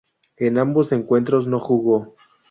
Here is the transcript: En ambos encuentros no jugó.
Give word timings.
En 0.37 0.57
ambos 0.57 0.91
encuentros 0.93 1.45
no 1.47 1.59
jugó. 1.59 2.15